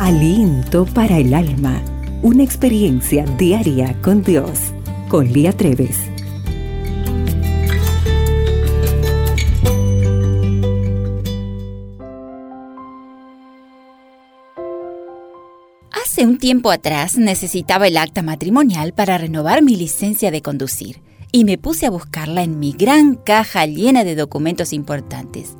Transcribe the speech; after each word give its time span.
Aliento 0.00 0.86
para 0.86 1.18
el 1.18 1.32
alma. 1.32 1.80
Una 2.20 2.42
experiencia 2.42 3.24
diaria 3.38 3.96
con 4.02 4.24
Dios. 4.24 4.58
Con 5.08 5.32
Lía 5.32 5.52
Treves. 5.52 5.96
Hace 15.92 16.26
un 16.26 16.38
tiempo 16.38 16.72
atrás 16.72 17.16
necesitaba 17.16 17.86
el 17.86 17.96
acta 17.96 18.22
matrimonial 18.22 18.94
para 18.94 19.16
renovar 19.16 19.62
mi 19.62 19.76
licencia 19.76 20.32
de 20.32 20.42
conducir 20.42 21.02
y 21.30 21.44
me 21.44 21.56
puse 21.56 21.86
a 21.86 21.90
buscarla 21.90 22.42
en 22.42 22.58
mi 22.58 22.72
gran 22.72 23.14
caja 23.14 23.64
llena 23.66 24.02
de 24.02 24.16
documentos 24.16 24.72
importantes. 24.72 25.54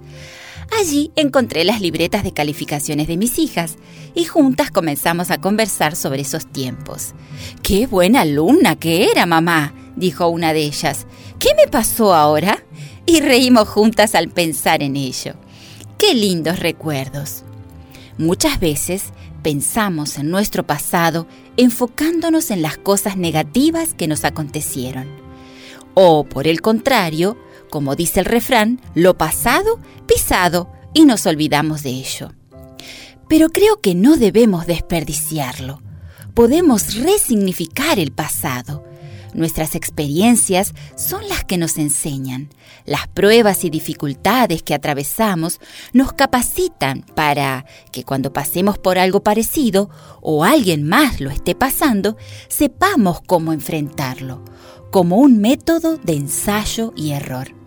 Allí 0.70 1.12
encontré 1.16 1.64
las 1.64 1.80
libretas 1.80 2.24
de 2.24 2.32
calificaciones 2.32 3.06
de 3.06 3.16
mis 3.16 3.38
hijas 3.38 3.76
y 4.14 4.24
juntas 4.24 4.70
comenzamos 4.70 5.30
a 5.30 5.40
conversar 5.40 5.96
sobre 5.96 6.22
esos 6.22 6.46
tiempos. 6.46 7.14
¡Qué 7.62 7.86
buena 7.86 8.22
alumna 8.22 8.76
que 8.76 9.10
era, 9.10 9.26
mamá! 9.26 9.74
dijo 9.96 10.28
una 10.28 10.52
de 10.52 10.62
ellas. 10.62 11.06
¿Qué 11.38 11.50
me 11.54 11.70
pasó 11.70 12.14
ahora? 12.14 12.64
Y 13.06 13.20
reímos 13.20 13.68
juntas 13.68 14.14
al 14.14 14.28
pensar 14.28 14.82
en 14.82 14.96
ello. 14.96 15.34
¡Qué 15.98 16.14
lindos 16.14 16.58
recuerdos! 16.58 17.44
Muchas 18.18 18.60
veces 18.60 19.12
pensamos 19.42 20.18
en 20.18 20.30
nuestro 20.30 20.64
pasado 20.64 21.26
enfocándonos 21.56 22.50
en 22.50 22.62
las 22.62 22.78
cosas 22.78 23.16
negativas 23.16 23.94
que 23.94 24.08
nos 24.08 24.24
acontecieron. 24.24 25.06
O, 25.94 26.24
por 26.24 26.48
el 26.48 26.60
contrario, 26.60 27.36
como 27.70 27.96
dice 27.96 28.20
el 28.20 28.26
refrán, 28.26 28.80
lo 28.94 29.16
pasado, 29.16 29.78
pisado, 30.06 30.70
y 30.94 31.04
nos 31.04 31.26
olvidamos 31.26 31.82
de 31.82 31.90
ello. 31.90 32.32
Pero 33.28 33.48
creo 33.48 33.80
que 33.80 33.94
no 33.94 34.16
debemos 34.16 34.66
desperdiciarlo. 34.66 35.82
Podemos 36.34 36.94
resignificar 36.96 37.98
el 37.98 38.12
pasado. 38.12 38.84
Nuestras 39.34 39.74
experiencias 39.74 40.72
son 40.96 41.28
las 41.28 41.44
que 41.44 41.58
nos 41.58 41.76
enseñan. 41.76 42.50
Las 42.86 43.08
pruebas 43.08 43.64
y 43.64 43.70
dificultades 43.70 44.62
que 44.62 44.74
atravesamos 44.74 45.58
nos 45.92 46.12
capacitan 46.12 47.04
para 47.14 47.64
que 47.90 48.04
cuando 48.04 48.32
pasemos 48.32 48.78
por 48.78 48.98
algo 48.98 49.24
parecido 49.24 49.90
o 50.20 50.44
alguien 50.44 50.86
más 50.86 51.20
lo 51.20 51.30
esté 51.30 51.56
pasando, 51.56 52.16
sepamos 52.48 53.20
cómo 53.26 53.52
enfrentarlo, 53.52 54.44
como 54.92 55.16
un 55.16 55.40
método 55.40 55.96
de 55.96 56.14
ensayo 56.14 56.92
y 56.94 57.10
error. 57.10 57.63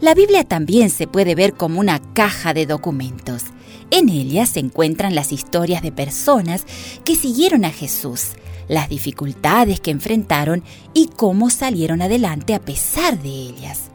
La 0.00 0.14
Biblia 0.14 0.44
también 0.44 0.90
se 0.90 1.06
puede 1.06 1.34
ver 1.34 1.54
como 1.54 1.80
una 1.80 2.00
caja 2.14 2.52
de 2.54 2.66
documentos. 2.66 3.44
En 3.90 4.08
ella 4.08 4.46
se 4.46 4.60
encuentran 4.60 5.14
las 5.14 5.32
historias 5.32 5.82
de 5.82 5.92
personas 5.92 6.66
que 7.04 7.14
siguieron 7.14 7.64
a 7.64 7.70
Jesús, 7.70 8.30
las 8.68 8.88
dificultades 8.88 9.80
que 9.80 9.90
enfrentaron 9.90 10.64
y 10.94 11.08
cómo 11.08 11.50
salieron 11.50 12.02
adelante 12.02 12.54
a 12.54 12.60
pesar 12.60 13.22
de 13.22 13.28
ellas. 13.28 13.90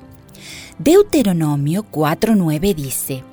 Deuteronomio 0.78 1.86
4.9 1.92 2.76
dice, 2.76 3.24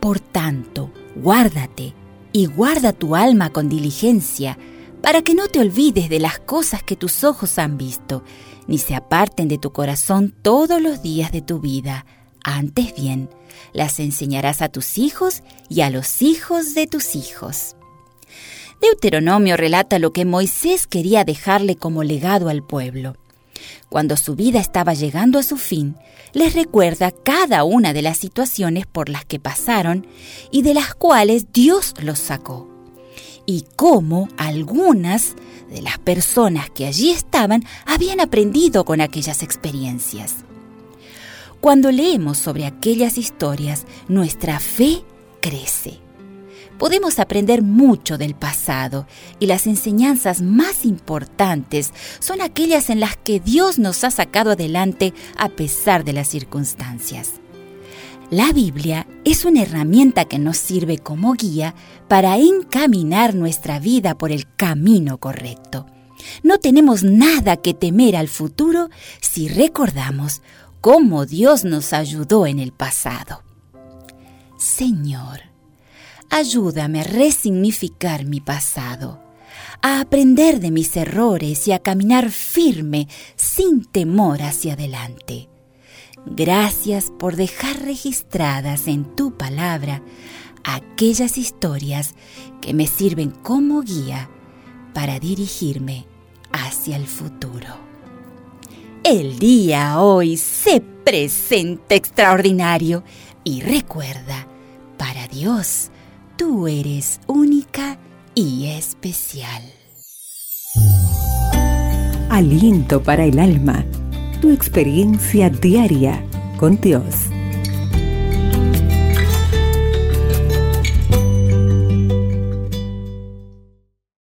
Por 0.00 0.18
tanto, 0.18 0.90
guárdate 1.14 1.94
y 2.32 2.46
guarda 2.46 2.92
tu 2.92 3.14
alma 3.14 3.50
con 3.50 3.68
diligencia, 3.68 4.58
para 5.02 5.22
que 5.22 5.34
no 5.34 5.46
te 5.46 5.60
olvides 5.60 6.08
de 6.08 6.18
las 6.18 6.40
cosas 6.40 6.82
que 6.82 6.96
tus 6.96 7.22
ojos 7.22 7.58
han 7.58 7.78
visto, 7.78 8.24
ni 8.66 8.78
se 8.78 8.94
aparten 8.94 9.48
de 9.48 9.58
tu 9.58 9.72
corazón 9.72 10.34
todos 10.42 10.80
los 10.80 11.02
días 11.02 11.32
de 11.32 11.42
tu 11.42 11.60
vida. 11.60 12.06
Antes 12.42 12.94
bien, 12.94 13.28
las 13.72 14.00
enseñarás 14.00 14.62
a 14.62 14.68
tus 14.68 14.98
hijos 14.98 15.42
y 15.68 15.80
a 15.80 15.90
los 15.90 16.22
hijos 16.22 16.74
de 16.74 16.86
tus 16.86 17.14
hijos. 17.14 17.76
Deuteronomio 18.80 19.56
relata 19.56 19.98
lo 19.98 20.12
que 20.12 20.24
Moisés 20.24 20.86
quería 20.86 21.24
dejarle 21.24 21.76
como 21.76 22.02
legado 22.02 22.48
al 22.48 22.62
pueblo. 22.62 23.16
Cuando 23.88 24.16
su 24.16 24.34
vida 24.34 24.60
estaba 24.60 24.94
llegando 24.94 25.38
a 25.38 25.42
su 25.42 25.56
fin, 25.56 25.96
les 26.32 26.54
recuerda 26.54 27.10
cada 27.10 27.64
una 27.64 27.92
de 27.92 28.02
las 28.02 28.18
situaciones 28.18 28.86
por 28.86 29.08
las 29.08 29.24
que 29.24 29.40
pasaron 29.40 30.06
y 30.50 30.62
de 30.62 30.74
las 30.74 30.94
cuales 30.94 31.52
Dios 31.52 31.94
los 32.02 32.18
sacó, 32.18 32.68
y 33.46 33.64
cómo 33.76 34.28
algunas 34.36 35.36
de 35.70 35.82
las 35.82 35.98
personas 35.98 36.70
que 36.70 36.86
allí 36.86 37.10
estaban 37.10 37.64
habían 37.86 38.20
aprendido 38.20 38.84
con 38.84 39.00
aquellas 39.00 39.42
experiencias. 39.42 40.36
Cuando 41.60 41.90
leemos 41.90 42.38
sobre 42.38 42.66
aquellas 42.66 43.18
historias, 43.18 43.86
nuestra 44.08 44.60
fe 44.60 45.02
crece. 45.40 45.98
Podemos 46.78 47.18
aprender 47.18 47.62
mucho 47.62 48.18
del 48.18 48.34
pasado 48.34 49.06
y 49.38 49.46
las 49.46 49.66
enseñanzas 49.66 50.42
más 50.42 50.84
importantes 50.84 51.92
son 52.18 52.42
aquellas 52.42 52.90
en 52.90 53.00
las 53.00 53.16
que 53.16 53.40
Dios 53.40 53.78
nos 53.78 54.04
ha 54.04 54.10
sacado 54.10 54.50
adelante 54.50 55.14
a 55.36 55.48
pesar 55.48 56.04
de 56.04 56.12
las 56.12 56.28
circunstancias. 56.28 57.40
La 58.30 58.52
Biblia 58.52 59.06
es 59.24 59.44
una 59.44 59.62
herramienta 59.62 60.24
que 60.24 60.40
nos 60.40 60.56
sirve 60.56 60.98
como 60.98 61.34
guía 61.34 61.76
para 62.08 62.36
encaminar 62.38 63.36
nuestra 63.36 63.78
vida 63.78 64.18
por 64.18 64.32
el 64.32 64.52
camino 64.56 65.18
correcto. 65.18 65.86
No 66.42 66.58
tenemos 66.58 67.04
nada 67.04 67.56
que 67.56 67.72
temer 67.72 68.16
al 68.16 68.26
futuro 68.26 68.90
si 69.20 69.46
recordamos 69.46 70.42
cómo 70.80 71.24
Dios 71.24 71.64
nos 71.64 71.92
ayudó 71.92 72.48
en 72.48 72.58
el 72.58 72.72
pasado. 72.72 73.44
Señor, 74.58 75.42
ayúdame 76.28 77.02
a 77.02 77.04
resignificar 77.04 78.24
mi 78.24 78.40
pasado, 78.40 79.22
a 79.82 80.00
aprender 80.00 80.58
de 80.58 80.72
mis 80.72 80.96
errores 80.96 81.68
y 81.68 81.72
a 81.72 81.78
caminar 81.78 82.30
firme 82.30 83.06
sin 83.36 83.84
temor 83.84 84.42
hacia 84.42 84.72
adelante. 84.72 85.48
Gracias 86.26 87.12
por 87.16 87.36
dejar 87.36 87.80
registradas 87.82 88.88
en 88.88 89.04
tu 89.04 89.36
palabra 89.36 90.02
aquellas 90.64 91.38
historias 91.38 92.14
que 92.60 92.74
me 92.74 92.88
sirven 92.88 93.30
como 93.30 93.82
guía 93.82 94.28
para 94.92 95.20
dirigirme 95.20 96.04
hacia 96.52 96.96
el 96.96 97.06
futuro. 97.06 97.68
El 99.04 99.38
día 99.38 100.00
hoy 100.00 100.36
se 100.36 100.80
presenta 100.80 101.94
extraordinario 101.94 103.04
y 103.44 103.60
recuerda, 103.60 104.48
para 104.98 105.28
Dios, 105.28 105.90
tú 106.36 106.66
eres 106.66 107.20
única 107.28 107.98
y 108.34 108.66
especial. 108.66 109.62
Aliento 112.28 113.00
para 113.02 113.24
el 113.24 113.38
alma 113.38 113.86
tu 114.40 114.50
experiencia 114.50 115.50
diaria 115.50 116.22
con 116.58 116.80
Dios. 116.80 117.35